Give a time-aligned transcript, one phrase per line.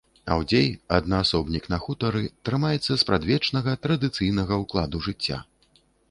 [0.35, 5.37] Аўдзей, аднаасобнік на хутары, трымаецца спрадвечнага, традыцыйнага ўкладу жыцця.